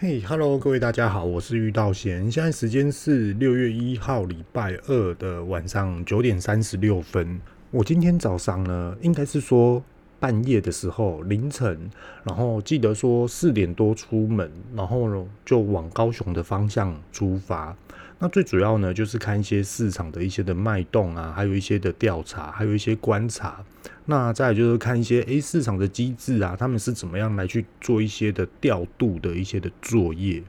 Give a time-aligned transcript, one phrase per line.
[0.00, 7.40] 嘿哈喽，Hello, 各位大家好，我是玉道贤，现在时间是六月一号礼拜二的晚上九点三十六分。
[7.72, 9.82] 我今天早上呢，应该是说
[10.20, 11.90] 半夜的时候，凌晨，
[12.24, 17.76] 然后记得说四点多出门，然后呢就往高雄的方向出发。
[18.18, 23.64] 那最主要呢，就是看一些市场的一些的脉动啊，还有一些的调查，还有一些观察。
[24.06, 30.42] 那再就是看一些诶市场的机制啊，他们是怎么样来去做一些的调度的一些的作业。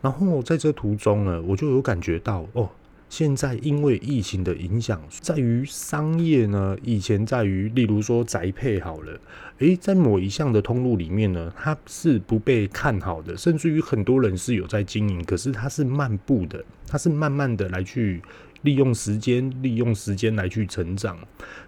[0.00, 2.70] 然后在这途中呢，我就有感觉到哦。
[3.10, 9.20] 现在因为疫情的影响，在于商业呢，以前在于例如说宅配好了，
[9.58, 18.22] 诶，在某一项的通路里面呢，它是不被看好的，甚至于很多人是有在经营，可是它是漫步的，它是慢慢的来去
[18.62, 21.18] 利用时间，利用时间来去成长。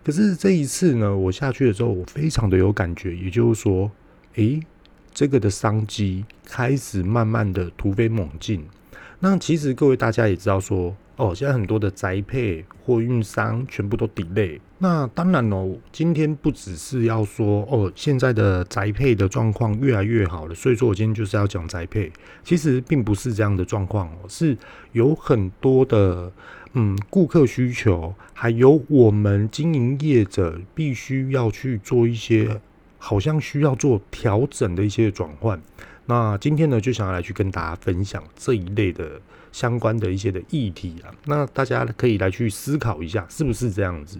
[0.05, 3.91] 可是这一次呢，我下去的时候，我非常的有感觉，也就是说，
[4.37, 4.61] 诶，
[5.13, 8.65] 这个的商机开始慢慢的突飞猛进。
[9.19, 10.97] 那其实各位大家也知道说。
[11.23, 14.59] 哦，现在很多的宅配货运商全部都 delay。
[14.78, 22.11] 那当然哦，今天不只是要说哦，现在的宅配的状况越来越好了，所以说我今天就是要讲宅配。
[22.43, 24.56] 其实并不是这样的状况哦，是
[24.91, 26.33] 有很多的
[26.73, 32.61] 嗯顾客需求，还有我们经营业者必须要去做一些
[32.98, 35.62] 好像需要做调整的一些转换。
[36.06, 39.20] 那今天呢，就想要来去跟大家分享这一类的。
[39.53, 44.19] 相关的一些的议题啊，那大家可以来去思考一下，是不是这样子？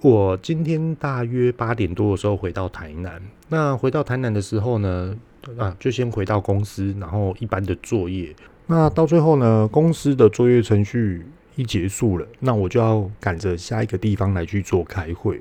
[0.00, 5.16] 我今天大约八点多的时候回到台南，那回到台南的时候呢，
[5.56, 8.34] 啊，就先回到公司，然后一般的作业。
[8.66, 15.40] 那到最后呢，公司的作业程序一结束了，那我就要赶着下一个地方来去做开会。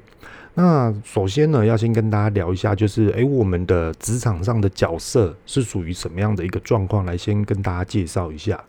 [0.56, 7.04] 那首先呢，要先跟大家聊一下，就是诶、我们的职场上的角色是属于什么样的一个状况？
[7.06, 8.64] 来先跟大家介绍一下。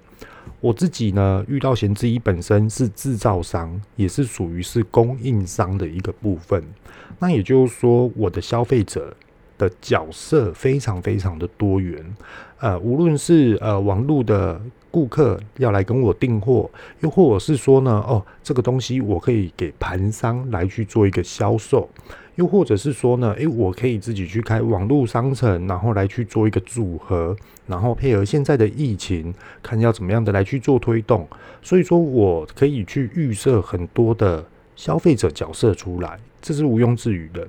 [0.60, 6.62] 我自己呢，遇到贤自己本身是制造商，也是属于是供应商的一个部分。
[7.18, 9.14] 那也就是说，我的消费者
[9.58, 12.02] 的角色非常非常的多元。
[12.60, 14.60] 呃，无论是呃网络的。
[14.94, 21.90] 顾客要来跟我订货，又或者是说呢，哦，这个东西我可以给盘商来去做一个销售，
[22.36, 31.26] 又或者是说呢，诶，我可以自己去开网络商城，然后来去做一个组合，然后配合现在的疫情，看要怎么样的来去做推动。
[31.60, 34.44] 所以说我可以去预设很多的
[34.76, 37.44] 消费者角色出来，这是毋庸置疑的。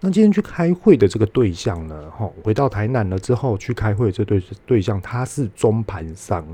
[0.00, 6.44] 那今天去开会的这个对象呢，哈，回到台南了之后去开会，这对对象他是中盘商。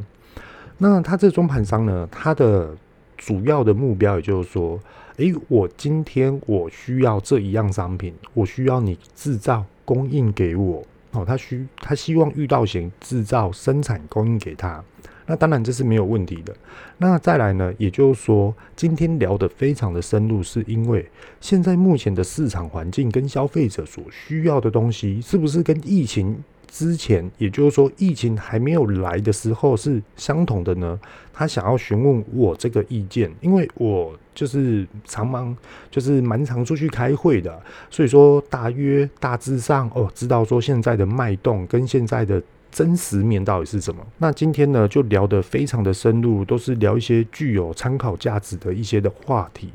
[0.78, 2.76] 那他这中盘商呢，他的
[3.16, 4.78] 主要的目标也就是说，
[5.16, 14.82] 诶，我今天我需要这一样商品，我需要你制造供应给我，哦，他需他希望遇到型制造生产供应给他，
[15.26, 16.54] 那当然这是没有问题的。
[16.98, 21.08] 那再来呢，也就是说，今天聊得非常的深入，是因为
[21.41, 30.98] 现在目前的市场环境跟消费者所需要的东西，是不是跟疫情之前，也就是说，疫情还没有来的时候是相同的呢。
[31.32, 35.56] 他想要询问我这个意见，因为我就是常忙，
[35.91, 37.60] 就是蛮常出去开会的，
[37.91, 44.06] 所以说大约大致上哦，知道说现在的脉动跟现在的真实面到底是什么。
[44.19, 49.72] 那今天呢，就聊得非常的深入，都是聊一些具有参考价值的一些的话题。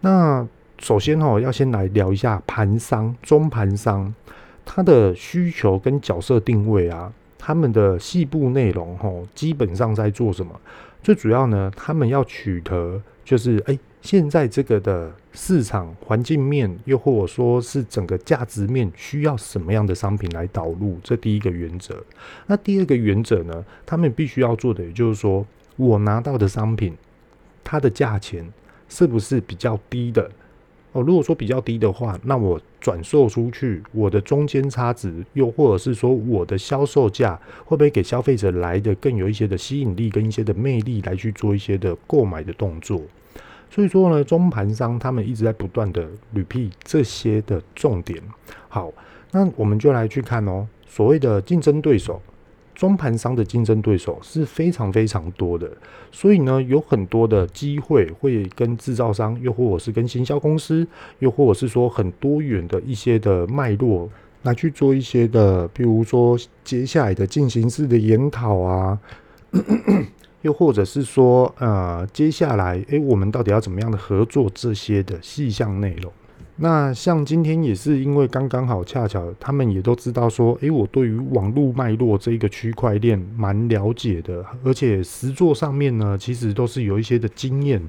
[0.00, 0.46] 那
[0.78, 4.14] 首先哦，要先来聊一下盘商、中盘商。
[4.64, 10.58] 他的需求跟角色定位啊，他们的细部内容吼，基本上在做什么？
[11.02, 20.98] 最主要呢，他们要取得就是，哎、现在这个的市场环境面，又或者说是整个价值面，需要什么样的商品来导入？
[21.02, 22.02] 这第一个原则。
[22.46, 25.44] 那第二个原则呢，他们必须要做的，也就是说，
[25.76, 26.96] 我拿到的商品，
[27.64, 28.48] 它的价钱
[28.88, 30.30] 是不是比较低的？
[30.92, 43.00] 哦，如果说比较低的话，那我转售出去，我的中间差值，又或者是说我的销售价，会不会给消费者来的更有一些的吸引力跟一些的魅力，来去做一些的购买的动作？
[43.70, 48.22] 所以说呢，中盘商他们一直在不断的 repeat 这些的重点。
[48.68, 48.92] 好，
[49.30, 52.20] 那我们就来去看哦，所谓的竞争对手。
[52.74, 55.70] 中盘商的竞争对手是非常非常多的，
[56.10, 60.86] 所以呢，有很多的机会会跟制造商，又或者是跟行销公司，
[61.18, 64.08] 又或者是说很多元的一些的脉络
[64.42, 68.98] 来去做一些的，比如说接下来的进行式的研讨啊，
[70.42, 76.12] 又或者是说呃，接下来诶，我们到底要怎么样的合作这些的细项内容。
[76.56, 87.82] 那像今天也是因为刚刚好恰巧他们也都知道说，诶，我对于网络脉络这一个区块链蛮了解的，而且实作上面呢，其实都是有一些的经验，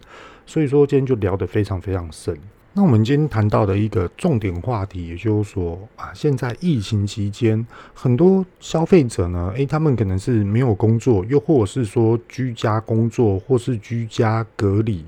[0.45, 2.35] 所以说今天就聊得非常非常深。
[2.75, 7.63] 那我们今天谈到的一个重点话题，也就是说啊，现在疫情期间，
[7.93, 15.05] 很多消费者呢，诶，他们可能是没有工作，又或者是说居家工作，或是居家隔离。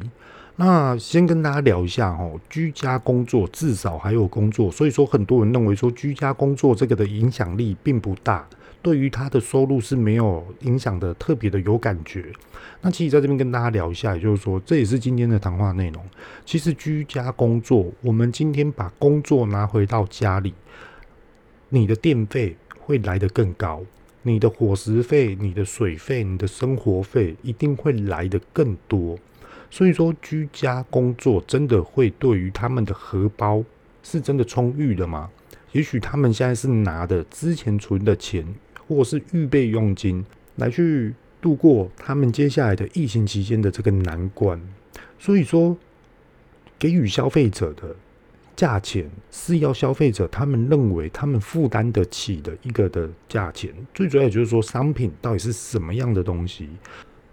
[0.57, 8.47] 那先跟大家聊一下哦，居家工作至少还有工作，所以说很多人认为说居家工作这个的影响力并不大。
[8.81, 12.31] 对于他的收入是没有影响的，特别的有感觉。
[12.81, 16.01] 那其实在这边跟大家聊一下，也就是说，这也是今天的谈话内容。
[16.45, 20.53] 其实居家工作，我们今天把工作拿回到家里，
[21.69, 23.81] 你的电费会来得更高，
[24.21, 29.17] 你的伙食费、你的水费、你的生活费一定会来得更多。
[29.75, 33.61] 所以说，居家工作真的会对于他们的荷包
[34.03, 35.29] 是真的充裕的吗？
[35.73, 38.45] 也许他们现在是拿的之前存的钱。
[38.87, 40.23] 或是预备佣金
[40.57, 41.11] 来去
[41.41, 44.61] 度过他们接下来的疫情期间的这个难关，
[45.17, 45.75] 所以说
[46.77, 47.95] 给予消费者的
[48.55, 53.73] 价钱是要消费者他们认为他们负担得起的一个的价钱。
[53.91, 56.69] 最主要就是说商品到底是什么样的东西。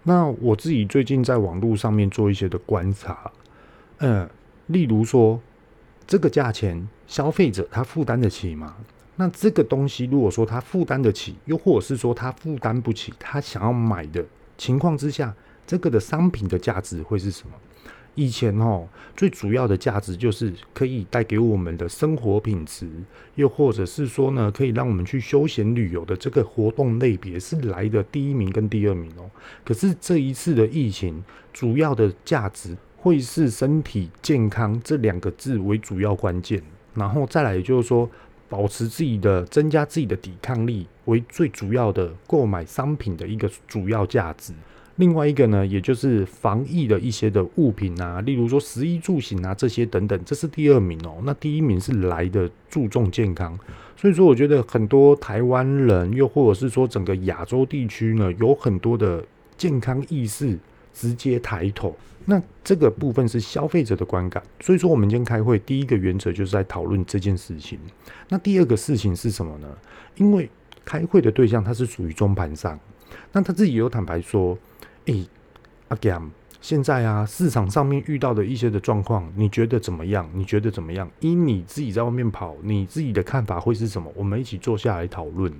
[0.03, 3.31] 那我自己最近在网络上面做一些的观察，
[3.99, 4.29] 嗯，
[4.67, 5.39] 例如说
[6.05, 8.75] 这个价钱消费者他负担得起吗？
[9.15, 14.25] 那这个东西，如果说他负担得起，又或者是说他负担不起，他想要买的
[14.57, 15.33] 情况之下，
[15.65, 17.53] 这个的商品的价值会是什么？
[18.15, 22.87] 以前哦，最主要的价值就是可以带给我们的生活品质，
[23.35, 29.22] 又或者是说呢，可以让我们去休闲旅游的这个活动类别是来的第一名跟第二名哦。
[29.63, 36.61] 可是这一次的疫情，主要的价值会是身体健康这两个字为主要关键，
[36.93, 38.09] 然后再来就是说。
[38.49, 44.53] 保持自己的、增加自己的抵抗力为最主要的购买商品的一个主要价值。
[44.97, 51.15] 另外一个呢，也就是防疫的一些的物品啊，例如说食衣住行啊这些等等，这是第二名哦。
[51.23, 53.57] 那第一名是来的注重健康。
[53.97, 59.25] 所以说，我觉得很多台湾人，又或者是说整个亚洲地区呢，有很多的
[59.57, 60.57] 健康意识
[60.93, 61.95] 直接抬头。
[62.25, 67.77] 那这个部分是消费者的观感，所以说我们今天开会第一个原则就是在讨论这件事情。
[68.29, 69.67] 那第二个事情是什么呢？
[70.15, 70.49] 因为
[70.85, 72.79] 开会的对象他是属于中盘商，
[73.33, 74.57] 那他自己有坦白说
[75.07, 75.27] ：“诶、
[75.89, 76.29] 阿 Gam，
[76.61, 80.29] 现在啊市场上面遇到的一些的状况，你觉得怎么样？
[80.33, 81.11] 你觉得怎么样？
[81.19, 84.09] 因你自己在外面跑，你自己的看法会是什么？
[84.15, 85.51] 我们一起坐下来讨论。”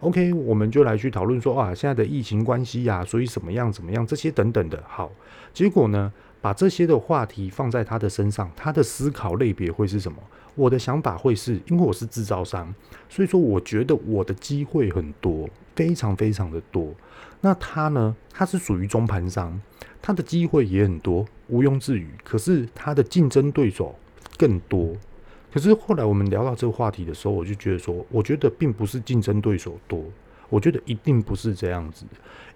[0.00, 4.82] OK，我们就来去讨论说啊，现在的疫情关系呀，所以怎么样怎么样这些等等的。
[4.86, 5.10] 好，
[5.54, 10.18] 结果呢，把这些的话题放在他的身上，他的思考类别会是什么？
[10.54, 12.74] 我的想法会是，因为我是制造商，
[13.08, 16.94] 所以说我觉得我的机会很多，非常非常的多。
[17.40, 19.58] 那他呢，他是属于中盘商，
[20.02, 22.06] 他的机会也很多，毋庸置疑。
[22.22, 23.94] 可是他的竞争对手
[24.36, 24.94] 更多。
[25.56, 30.04] 可是后来我们聊到这个话题的时候，我就觉得说，我觉得并不是竞争对手多，
[30.50, 32.04] 我觉得一定不是这样子，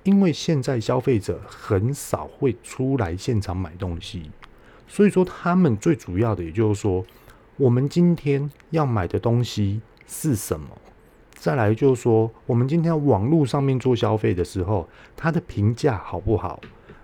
[0.02, 4.30] 因为现在消费者很少会出来现场买东西，
[4.86, 7.02] 所以说他们最主要的，也就是说，
[7.56, 10.68] 我们今天要买的东西是什么？
[11.32, 14.86] 再来就是说，我们今天网络上面做消费的时候，
[15.16, 16.60] 它的评价好不好？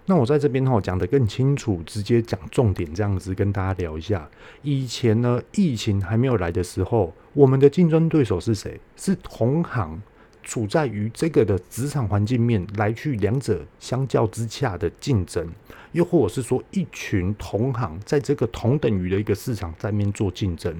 [0.08, 4.28] 那我在这边哈讲得更清楚，直接讲重点，这样子跟大家聊一下。
[4.62, 8.80] 以前呢，疫情还没有来的时候，我们的竞争对手是谁？
[8.94, 10.00] 是同行，
[10.44, 15.44] 处在于这个的职场环境面来去两者相较之下的竞争，
[15.90, 20.72] 又或者是说一群同行在这个同等于的一个市场在面做竞争。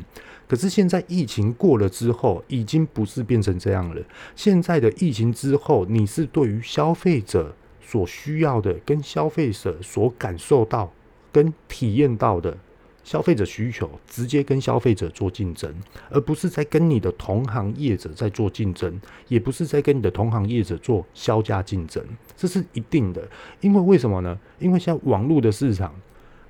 [0.47, 4.01] 可是现在疫情过了之后，已经不是变成这样了。
[4.37, 7.53] 现在的疫情之后，你是对于消费者。
[7.87, 10.93] 所需要的跟消费者所感受到、
[11.31, 12.59] 跟体验到的
[13.05, 15.73] 消费者需求，直接跟消费者做竞争，
[16.11, 22.05] 而不是在跟你的同行业者在做竞争，也不是在跟你的同行业者做销价竞争，
[22.37, 23.23] 这是一定的。
[23.61, 24.37] 因为为什么呢？
[24.59, 25.95] 因为像网络的市场，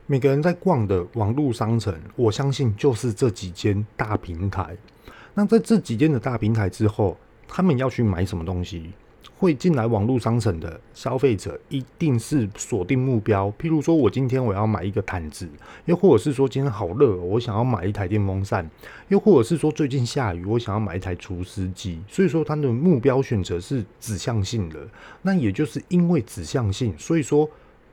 [0.06, 4.74] 每个人在逛的网络商城，我相信就是这几间大平台。
[5.34, 8.92] 那在这几间的大平台之后，他们要去买什么东西？
[9.38, 13.52] 会进来网络商城的消费者，一定是锁定目标。
[13.58, 15.46] 譬如说，我今天我要买一个毯子，
[15.84, 18.68] 又或者是说今天好热，我想要买一台电风扇，
[19.08, 22.00] 又或者是说最近下雨，我想要买一台除湿机。
[22.08, 24.78] 所以说，他的目标选择是指向性的。
[25.22, 27.48] 那也就是因为指向性，所以说，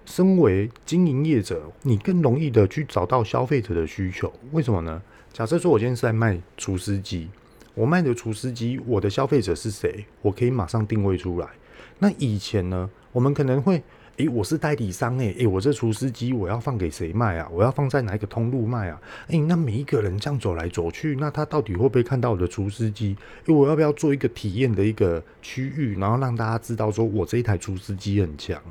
[0.05, 4.31] 身为经营业者，你更容易的去找到消费者的需求。
[4.51, 5.01] 为什么呢？
[5.33, 7.27] 假设说我今天是在卖除湿机，
[7.73, 10.05] 我卖的除湿机，我的消费者是谁？
[10.21, 11.47] 我可以马上定位出来。
[11.99, 13.81] 那以前呢，我们可能会。
[14.17, 17.49] 诶，我是代理商诶，诶，我这除湿机我要放给谁卖啊？
[17.51, 19.01] 我要放在哪一个通路卖啊？
[19.29, 23.17] 诶，那每一个人这样走来走去，那他到底会不会看到我的除湿机？
[23.47, 28.61] 诶，我要不要做一个体验的一个区域，然后让大家知道说我这一台除湿机很强，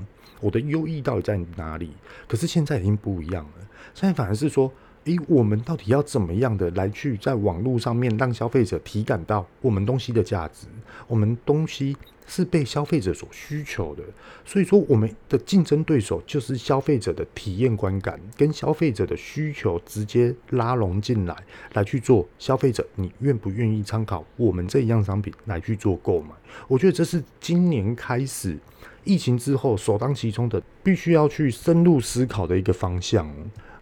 [0.40, 1.90] 我的优异到底在哪里？
[2.28, 4.73] 可是现在已经不一样了，现在反而是说，
[5.04, 10.66] 诶，我们到底要怎么样的来去在网络上面让消费者体感到我们东西的价值？
[11.06, 11.97] 我们东西。
[12.25, 14.02] 是被消费者所需求的，
[14.44, 21.37] 所以说我们的竞争对手就是消费者的体验观感跟消费者的需求直接拉拢进来，
[21.75, 26.30] 来去做消费者，你愿不愿意参考我们这一样商品来去做购买？
[26.68, 28.56] 我觉得这是今年开始
[29.04, 33.28] 疫情之后首当其冲的，必须要去深入思考的一个方向。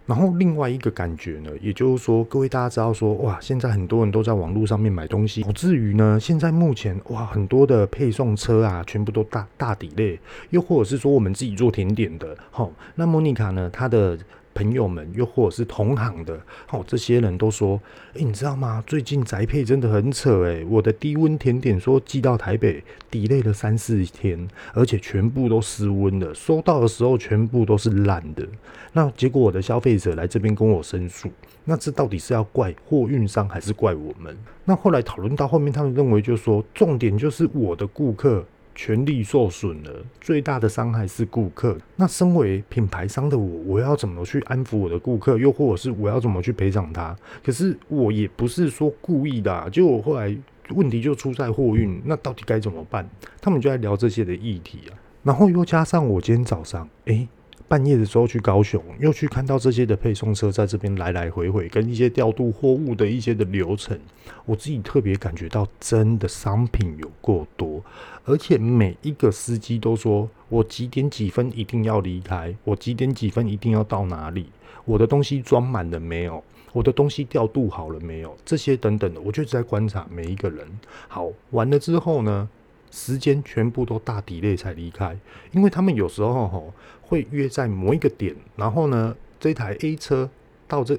[0.07, 10.19] 然后另外一个感觉呢，也就是说，各位大家知道说，哇，现在很多人都在网络上面买东西，以至于呢，现在目前哇，很多的配送车啊，全部都大大底类
[10.51, 14.19] 又或者是说我们自己做甜点的，好，那莫妮卡呢，她的。
[14.53, 16.39] 朋友们，又或者是同行的，
[16.71, 17.81] 哦，这些人都说，
[18.15, 18.83] 诶，你知道吗？
[18.87, 28.47] 最近宅配真的很扯，诶，我的低温甜点说寄到台北，delay 了三四天，而且全部都失温了，收到的时候全部都是烂的。
[28.93, 31.31] 那结果我的消费者来这边跟我申诉，
[31.65, 34.37] 那这到底是要怪货运商还是怪我们？
[34.65, 38.45] 那后来讨论到后面，他们认为就是说，重点就是我的顾客。
[38.75, 41.77] 权利受损了，最大的伤害是顾客。
[41.97, 45.37] 那身为品牌商的我，我要怎么去安抚我的顾客？
[45.37, 47.17] 又或者是我要怎么去赔偿他？
[47.45, 50.37] 可是我也不是说故意的就我后来
[50.71, 53.09] 问题就出在货运，那到底该怎么办？
[53.41, 54.97] 他们就在聊这些的议题啊。
[55.23, 57.29] 然后又加上我今天早上，诶。
[57.71, 63.97] 半夜的时候去高雄，又去看到这些的配送车在这边来来回回，跟一些调度货物的一些的流程，
[64.45, 67.81] 我自己特别感觉到，真的商品有够多，
[68.25, 74.47] 而且每一个司机都说，我几点几分一定要离开，我几点几分一定要到哪里，
[74.85, 80.67] 我的东西装满了没有，我的东西调度好了没有，这些等等的，我就在观察每一个人。
[81.07, 82.49] 好，完了之后呢，
[82.91, 85.17] 时间全部都大 delay 才离开，
[85.53, 86.75] 因为他们有时候吼
[87.11, 90.31] 会约在某一个点，然后呢，这台 A 车
[90.69, 90.97] 到这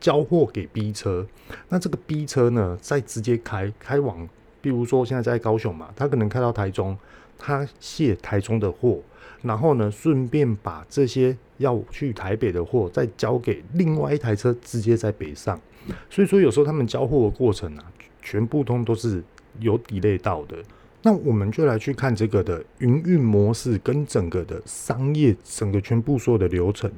[0.00, 1.26] 交货给 B 车，
[1.68, 4.26] 那这个 B 车呢再直接开开往，
[4.62, 6.96] 比如说现在在高雄嘛，他可能开到台中，
[7.38, 9.00] 他卸台中的货，
[9.42, 15.60] 然后呢顺便把这些要去台北的货再交给另外一台车，直接在北上，
[16.08, 17.84] 所以说有时候他们交货的过程啊，
[18.22, 19.22] 全部通都是
[19.58, 20.56] 有 delay 到的。
[21.02, 26.90] 那我们就来去看这个的营运模式跟整个的商业，整个全部所有的流程。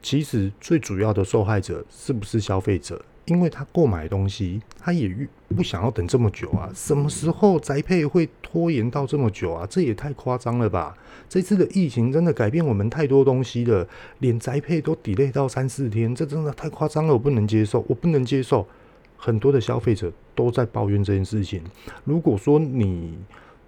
[0.00, 3.04] 其实最主要的受害者是不是消费者？
[3.26, 5.14] 因为他购买东西，他也
[5.54, 6.70] 不想要等这么久啊。
[6.74, 9.66] 什么时候宅配会拖延到这么久啊？
[9.68, 10.96] 这也太夸张了吧！
[11.28, 13.86] 这次的疫情真的改变我们太多东西了，
[14.20, 18.66] 连宅配都 delay 到三四天，这真的太夸张了，我不能接受，我不能接受。
[19.18, 21.60] 很多的消费者都在抱怨这件事情。
[22.04, 23.18] 如果说你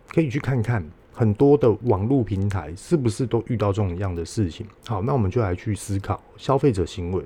[0.08, 4.64] 可以去看看很多的网络平台，是不是都遇到这种样的事情？
[4.86, 7.22] 好，那我们就来去思考消费者行为。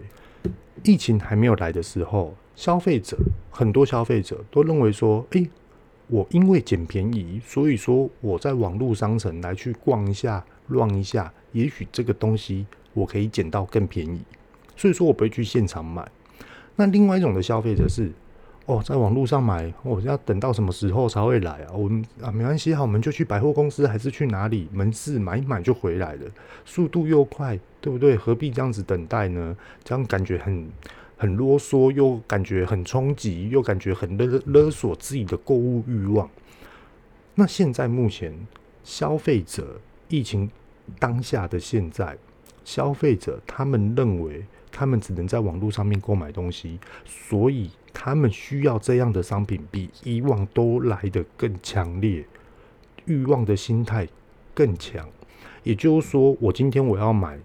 [0.83, 3.16] 疫情还没有来的时候，消费者
[3.50, 5.49] 很多消费者都认为说：“诶，
[6.09, 14.21] 我因为捡便宜，所以说我在网络商城来去逛一下、乱一下，也许这个东西我可以捡到更便宜，
[14.76, 16.07] 所以说我不会去现场买。”
[16.76, 18.11] 那另外一种的消费者是，
[18.66, 21.73] 哦，在网络上买，我、哦、要等到什么时候才会来啊？
[21.73, 26.23] 我们啊，没关系，好，我们就去百货公司，还是去哪里门市买一买就回来了，
[26.64, 28.16] 速度又快，对不对？
[28.16, 29.57] 何必这样子等待呢？
[29.85, 30.69] 这样感觉很
[31.16, 36.28] 很啰嗦，又感觉很冲击，又感觉很勒勒索自己的购物欲望。
[37.37, 38.35] 那现在目前
[38.83, 39.78] 消费者
[40.09, 40.50] 疫情
[40.99, 42.16] 当下的现在，
[42.64, 44.45] 消费者他们认为。
[44.76, 52.25] 他们只能在网络上面购买东西，所以他们需要这样的商品，比以往都来得更强烈，
[53.04, 54.09] 欲望的心态
[54.52, 55.09] 更强。
[55.62, 57.38] 也就是说，我今天我要买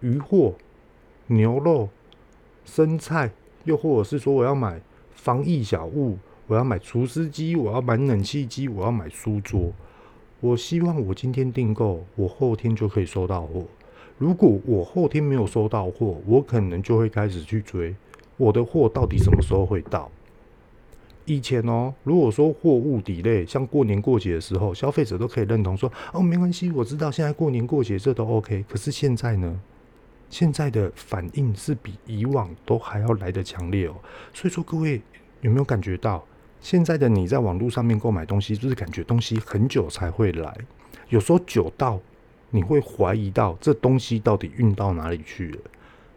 [0.00, 0.52] 鱼货、
[1.28, 1.88] 牛肉、
[2.64, 3.30] 生菜，
[3.62, 4.80] 又或者是说我要买
[5.12, 9.72] 防疫小物，我要买除湿机，我要买冷气机，我要买书桌。
[10.40, 13.64] 我希望我今天订购，我后天就可以收到货。
[14.18, 17.94] 如果我后天没有收到货，我可能就会开始去追
[18.36, 20.10] 我的货到底什么时候会到。
[21.24, 28.64] 以前哦，如果说货物抵赖像过年过节的时候，消费者都可以认同说哦，没关系，我知道现在过年过节这都 OK。
[28.68, 29.60] 可是现在呢，
[30.30, 33.94] 现在的反应是比以往都还要来得强烈哦。
[34.32, 35.00] 所以说，各位
[35.42, 36.24] 有没有感觉到，
[36.60, 40.56] 现在的你在网络上面购买东西，就是感觉东西很久才会来，
[41.10, 42.00] 有时候久到
[42.50, 45.58] 你会怀疑到这东西到底运到哪里去了，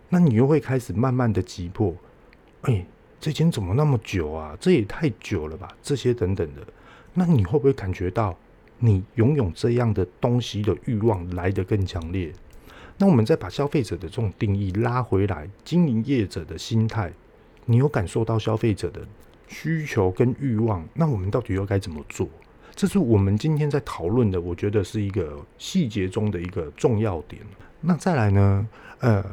[0.09, 1.93] 那你又会开始慢慢的急迫，
[2.61, 2.85] 哎、
[3.19, 4.55] 这间怎么那么久啊？
[4.59, 5.67] 这也太久了吧？
[5.81, 6.61] 这些等等的，
[7.13, 8.38] 那你会不会感觉到
[8.79, 12.31] 你拥有这样的东西的欲望来得更强烈？
[12.97, 17.11] 那我们再把消费者的这种定义拉回来，经营业者的心态，
[17.65, 19.01] 你有感受到消费者的
[19.47, 20.88] 需求跟欲望？
[20.93, 22.27] 那我们到底又该怎么做？
[22.75, 27.42] 这是我们今天在讨论的，我觉得是一个细节中的一个重要点。
[27.80, 28.68] 那再来呢？
[29.00, 29.24] 呃，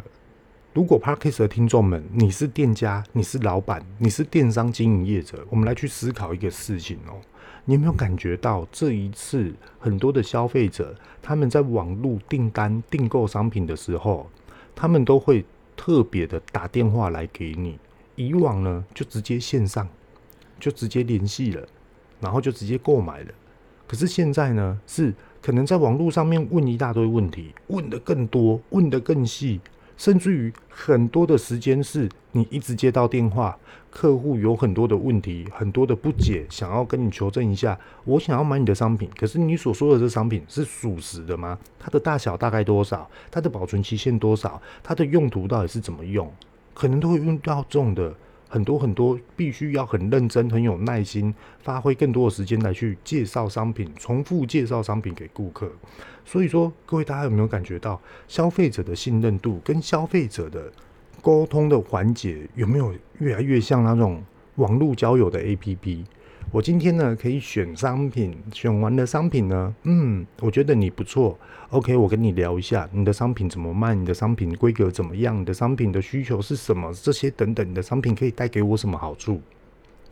[0.74, 7.20] 如果 Podcast 的听众们，你是店家，你是老板，你是电商经营业者，我们来去思考一个事情哦。
[7.64, 14.26] 你有没有感觉到这一次很多的消费者，他们在网络订单订购商品的时候，
[14.74, 15.44] 他们都会
[15.76, 17.78] 特别的打电话来给你。
[18.16, 19.86] 以往呢，就直接线上，
[20.58, 21.68] 就直接联系了，
[22.20, 23.26] 然后就直接购买了。
[23.86, 29.60] 可是现在呢，是可能在网络上面问一大堆问题，问得更多，问得更细。
[29.96, 33.58] 甚至于很多的时间是你一直接到电话，
[33.90, 37.76] 客户有很多的问题，很多的不解，想要跟你求证一下。
[38.04, 41.58] 我想要买你的商品，可是你所说的这商品是属实的吗？
[41.80, 43.10] 它的大小大概多少？
[43.28, 44.62] 它的保存期限多少？
[44.84, 46.32] 它的用途到底是怎么用？
[46.74, 48.14] 可能都会用到这种的。
[48.48, 55.70] 很多很多，必须要很认真、很有耐心，发挥更多的时间来去介绍商品，重复介绍商品给顾客。
[56.24, 60.72] 所以说，各位大家有没有感觉到消费者的信任度跟消费者的
[61.20, 64.22] 沟通的环节有没有越来越像那种
[64.56, 66.04] 网络交友的 APP？
[66.50, 71.38] 我今天呢，可以选商品，选完的商品呢，嗯，我觉得你不错
[71.68, 79.38] ，OK，我跟你聊一下，你的商品怎么卖，你的商品规格怎么样，你的商品的需求是什么，这些等等，你的商品可以带给我什么好处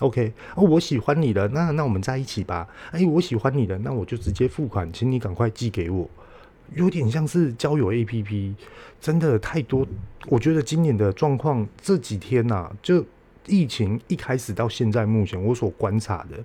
[0.01, 2.69] ？OK，哦，我喜欢你的，那那我们在一起吧。
[2.91, 6.09] 哎，我喜欢你的，那我就直接付款，请你赶快寄给我。
[6.75, 8.53] 有点像是交友 APP，
[9.01, 9.87] 真的太多。
[10.29, 13.03] 我觉得今年的状况这几天呐、啊，就。
[13.47, 16.37] 疫情一开始到现在，目前我所观察的，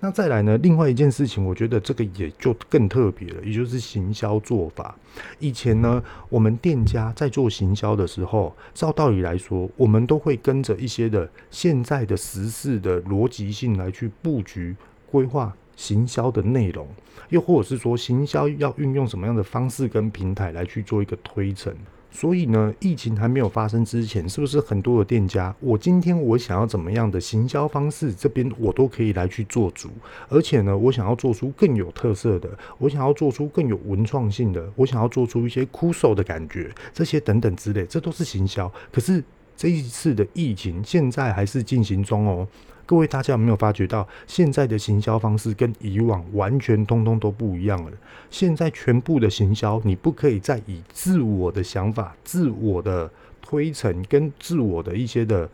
[0.00, 0.56] 那再来呢？
[0.58, 4.94] 另外一件事情，我觉得这个也就更特别了，也就是行销做法。
[5.38, 14.76] 以前呢，我们店家在做行销的时候，照道理来说，我们都会跟着一些的现在的时事的逻辑性来去布局、
[15.10, 16.86] 规划行销的内容，
[17.28, 21.74] 又或者是说，行销要运用什么样的方式跟平台来去做一个推陈。
[22.10, 29.90] 所以呢，疫情还没有发生之前，是不是很多的店家，我今天我想要怎么样的行销方式，这边我都可以来去做主。
[30.28, 38.72] 而且呢，我想要做出更有特色的，我想要做出更有文创性的，我想要做出一些酷手的感觉，这些等等之类，这都是行销。
[38.90, 39.22] 可是
[39.56, 42.48] 这一次的疫情现在还是进行中哦。
[42.88, 47.92] 各位大家有没有发觉到，现在的行销方式跟以往完全通通都不一样了？
[48.30, 53.10] 现在全部的行销，你不可以再以自我的想法、自我的
[53.42, 55.46] 推陈跟自我的一些的，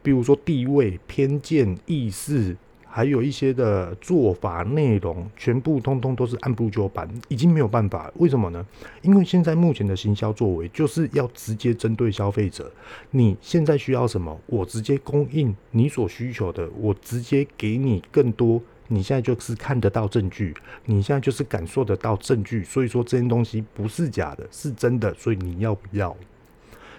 [0.00, 2.56] 比如说地位、偏见、意识。
[2.92, 8.10] 还有一些的做法内容，全部通通都是按部就班，已经没有办法。
[8.16, 8.66] 为什么呢？
[9.02, 12.70] 因为现在目前的行销作为，就是要直接针对消费者。
[13.12, 18.60] 你现在需要什么，我直接供应你所需求的，我直接给你更多。
[18.88, 20.52] 你现在就是看得到证据，
[20.84, 22.64] 你现在就是感受得到证据。
[22.64, 25.14] 所以说这件东西不是假的，是真的。
[25.14, 26.16] 所以你要不要？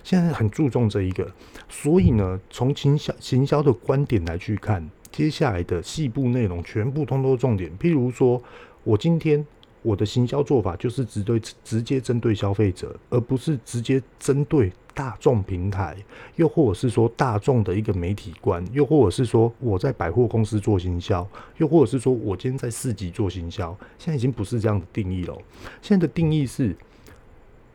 [0.01, 1.29] 现在很注重这一个。
[1.67, 4.89] 所以呢，从行销行销的观点来去看。
[5.11, 8.41] 接下来的细部内容全部通通重点，譬如说，
[8.83, 9.45] 我今天
[9.81, 15.97] 我的行销做法就是直对直接针对消费者，而不是直接针对大众平台，
[16.35, 25.37] 又或者是说大众的一个媒体观，又或者是说我在百货公司做行销，又或者是说我今天在市集做行销，现在已经不是这样的定义了。
[25.81, 26.75] 现在的定义是，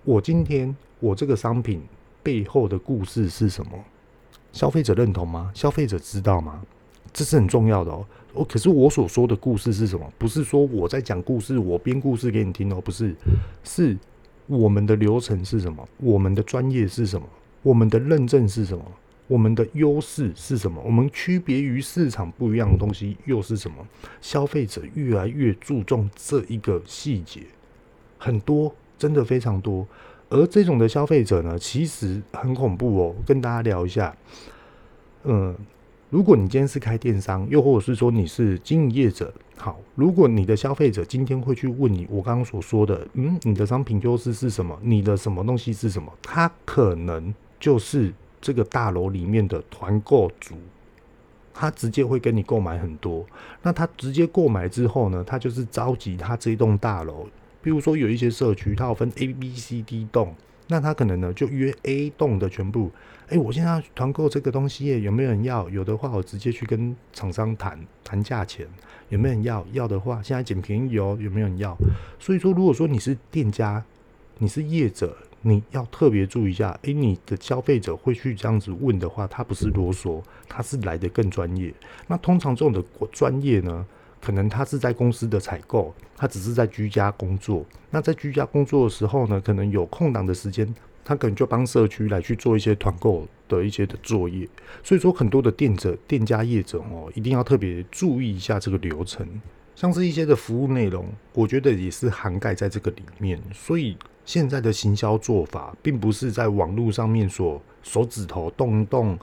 [0.04, 1.82] 我今天我这个商品
[2.22, 3.72] 背后的故事是什么？
[4.52, 5.50] 消费者认同吗？
[5.54, 6.62] 消费者知道吗？
[7.12, 8.04] 这是很重要的哦。
[8.32, 10.06] 我，可是我所说的故事是什么？
[10.18, 13.14] 不是说我在讲故事，我编故事给你听哦，不是，
[13.64, 13.96] 是
[14.46, 15.88] 我们的流程是什么？
[15.96, 17.26] 我们的专业是什么？
[17.62, 18.84] 我们的认证是什么？
[19.26, 20.82] 我们的优势是什么？
[20.84, 23.76] 我们区别于市场不一样的东西又是什么？
[24.20, 27.40] 消费者越来越注重这一个细节，
[28.18, 29.86] 很多，真的非常多。
[30.28, 33.14] 而这种的消费者呢，其实很恐怖哦。
[33.26, 34.14] 跟大家聊一下，
[35.24, 35.56] 嗯。
[36.08, 44.78] 如果你今天是开电商，又或者是说你是经营业者，好，如果你的消费者今天会去问你，我刚刚所说的，嗯，你的商品优势是什么？
[44.82, 46.12] 你的什么东西是什么？
[46.22, 50.54] 他可能就是这个大楼里面的团购主，
[51.52, 53.26] 他直接会跟你购买很多。
[53.62, 57.26] 那他直接购买之后呢，他就是召集他这一栋大楼，
[57.60, 60.32] 比如说有一些社区，它有分 A、B、C、D 栋。
[60.68, 62.90] 那他可能呢就约 A 栋的全部，
[63.28, 65.68] 哎、我现在团购这个东西，有没有人要？
[65.68, 68.66] 有的话，我直接去跟厂商谈谈价钱，
[69.08, 69.66] 有没有人要？
[69.72, 71.76] 要的话，现在捡便宜哦，有没有人要？
[72.20, 73.82] 所以说，如果说你是店家，
[74.38, 81.74] 你是业者，你要特别注意一下，哎、你的消费者会去这样子问的话，他不是啰嗦，他是来得更专业。
[82.06, 83.84] 那通常这种的专业呢？
[84.18, 87.64] 可能他是在公司的采购，他只是在居家工作。
[87.90, 90.66] 那在居家工作的时候呢，可能有空档的时间，
[91.06, 94.46] 他可能就帮社区来去做一些团购的一些的作业。
[94.82, 99.24] 所以说，很多的店者、店家业者哦，一定要特别注意一下这个流程。
[99.76, 103.40] 像是一些的服务内容，我觉得也是涵盖在这个里面。
[103.54, 109.16] 所以现在的行销做法，并不是在网络上面所手指头动一动。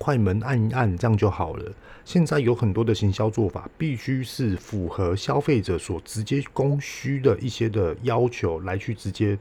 [0.00, 1.72] 快门按一按，这样就好了。
[2.04, 9.36] 现在有很多的行销做法，必须是符合消费者所直接供需的一些的要求来去直接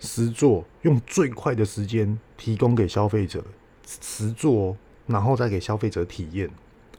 [0.00, 3.44] 实做，用最快的时间提供给消费者
[4.00, 6.50] 实做，然后再给消费者体验，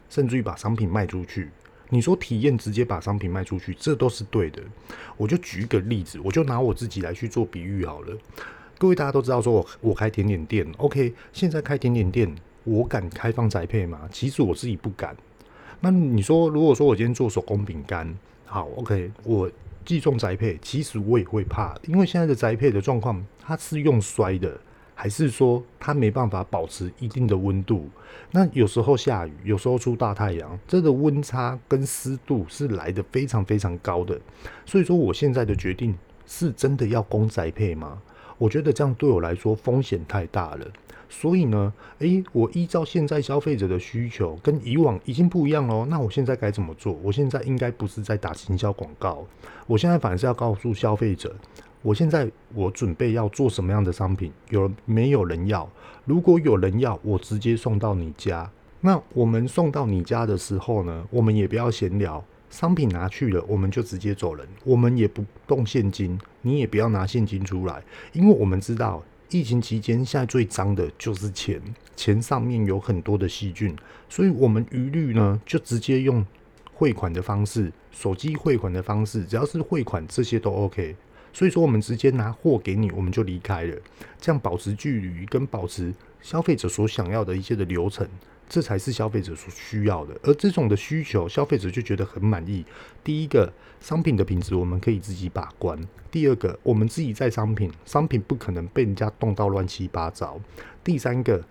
[0.08, 1.50] 甚至于把商品卖出去。
[1.90, 4.62] 你说体验直接把商品卖出去，这都是对的。
[5.18, 8.16] 我就举一个例子，我就拿我自己来去做比喻好了。
[8.78, 12.34] 各位大家都知道，说我我开甜点店，OK，现在开甜点店。
[12.64, 14.08] 我敢开放宅配吗？
[14.12, 15.16] 其实我自己不敢。
[15.80, 19.50] 那你说，如果说我今天做手工饼干，好，OK，我
[19.84, 24.58] 寄送宅配，其实我也会怕，因为现在的栽配的状况，它是用摔的，
[24.94, 27.88] 还是说它没办法保持一定的温度？
[28.30, 34.20] 那有时候下雨，有时候出大太阳，这个温差跟湿度是来得非常非常高的。
[34.64, 35.94] 所以说，我现在的决定
[36.26, 38.00] 是真的要供宅配吗？
[38.42, 40.66] 我觉得这样对我来说风险太大了。
[41.08, 45.86] 所以呢，诶、我依照现在消费者的需求跟以往已经不一样喽。
[45.86, 46.98] 那我现在该怎么做？
[47.04, 49.24] 我现在应该不是在打行销广告，
[49.68, 51.32] 我现在反而是要告诉消费者，
[51.82, 55.68] 我现在我准备要做什么样的商品，有没有人要？
[56.04, 58.50] 如果有人要，我直接送到你家。
[58.80, 69.02] 那我们送到你家的时候呢，我们也不要闲聊，商品拿去了，我们就直接走人，我们也不动现金，你也不要拿现金出来，因为我们知道。
[69.34, 71.58] 疫情期间，现在最脏的就是钱，
[71.96, 73.74] 钱上面有很多的细菌，
[74.06, 76.22] 所以我们一律呢就直接用
[76.74, 80.94] 汇款的方式，手机汇款的方式，只要是汇款，这些都 OK。
[81.32, 83.74] 所以说，我们直接拿货给你，我们就离开了，
[84.20, 88.08] 这样保持距离跟保持消费者所想要的一些的流程。
[88.48, 92.62] 这才是消费者所需要的，而这种的需求，消费者就觉得很满意。
[93.02, 95.74] 第一个，商品的品质我们可以自己把关；
[96.10, 100.38] 第二个，我们自己在商品，商品不可能被人家动到乱七八糟；
[100.84, 101.42] 第三个，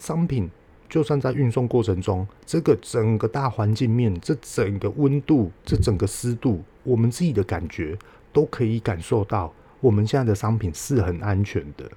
[0.00, 0.50] 商品
[0.88, 7.96] 就算在运送过程中，这个整个大环境面，这整个温度，这整个湿度，我们自己的感觉
[8.32, 11.88] 都可以感受到，我们现在的商品是很安全的。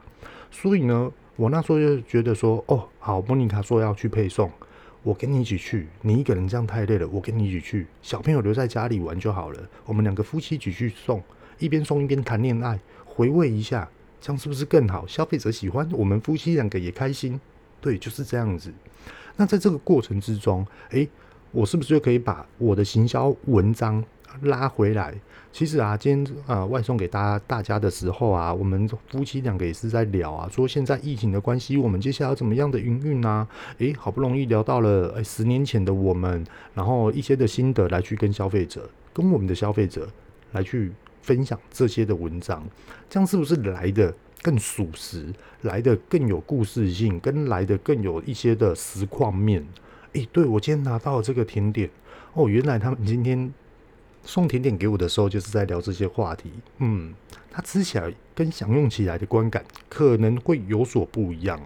[0.51, 1.11] 所以呢，
[1.41, 4.47] 我那时候就觉得说，哦，好，莫妮卡说要去配送，
[5.01, 5.87] 我跟你一起去。
[6.03, 7.87] 你一个人这样太累了，我跟你一起去。
[8.03, 9.59] 小朋友留在家里玩就好了。
[9.85, 11.19] 我们两个夫妻一起去送，
[11.57, 13.89] 一边送一边谈恋爱，回味一下，
[14.21, 15.03] 这样是不是更好？
[15.07, 17.41] 消费者喜欢，我们夫妻两个也开心。
[17.81, 18.71] 对，就是这样子。
[19.35, 21.09] 那在这个过程之中，诶，
[21.49, 24.05] 我是不是就可以把我的行销文章
[24.41, 25.13] 拉回来？
[25.53, 33.45] 其实啊，今天啊、呃、外送给大家大家的时候啊，我们夫妻两个也是在聊啊，说现在疫情的关系，我们接下来要怎么样的营运呢？
[33.79, 40.07] 诶，好不容易聊到了诶十年前的我们，然后一些的心得来去跟消费者，跟我们的消费者
[40.53, 42.63] 来去分享这些的文章，
[43.09, 49.65] 这样是不是来的更属实，来的更有故事性，跟来的更有一些的实况面？
[50.13, 51.89] 诶，对，我今天拿到了这个甜点
[52.33, 53.53] 哦，原来他们今天。
[54.23, 56.51] 送甜点给我的时候，就是在聊这些话题。
[56.77, 57.13] 嗯，
[57.49, 61.59] 它吃起来跟享用起来的观感可能会有所不一样。